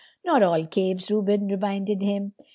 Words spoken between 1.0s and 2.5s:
Reuben reminded him.